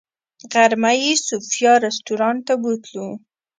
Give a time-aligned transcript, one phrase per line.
[0.51, 3.07] غرمه یې صوفیا رسټورانټ ته بوتلو.